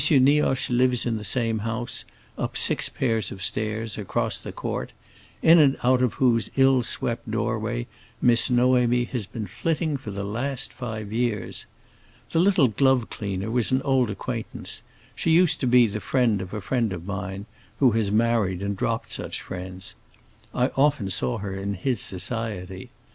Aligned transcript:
Nioche 0.09 0.71
lives 0.71 1.05
in 1.05 1.17
the 1.17 1.23
same 1.23 1.59
house, 1.59 2.05
up 2.35 2.57
six 2.57 2.89
pair 2.89 3.17
of 3.17 3.43
stairs, 3.43 3.99
across 3.99 4.39
the 4.39 4.51
court, 4.51 4.93
in 5.43 5.59
and 5.59 5.77
out 5.83 6.01
of 6.01 6.15
whose 6.15 6.49
ill 6.55 6.81
swept 6.81 7.29
doorway 7.29 7.85
Miss 8.19 8.49
Noémie 8.49 9.07
has 9.09 9.27
been 9.27 9.45
flitting 9.45 9.97
for 9.97 10.09
the 10.09 10.23
last 10.23 10.73
five 10.73 11.13
years. 11.13 11.67
The 12.31 12.39
little 12.39 12.67
glove 12.67 13.11
cleaner 13.11 13.51
was 13.51 13.71
an 13.71 13.83
old 13.83 14.09
acquaintance; 14.09 14.81
she 15.13 15.29
used 15.29 15.59
to 15.59 15.67
be 15.67 15.85
the 15.85 16.01
friend 16.01 16.41
of 16.41 16.51
a 16.51 16.61
friend 16.61 16.91
of 16.93 17.05
mine, 17.05 17.45
who 17.77 17.91
has 17.91 18.11
married 18.11 18.63
and 18.63 18.75
dropped 18.75 19.11
such 19.11 19.39
friends. 19.43 19.93
I 20.51 20.69
often 20.69 21.11
saw 21.11 21.37
her 21.37 21.55
in 21.55 21.75
his 21.75 22.01
society. 22.01 22.89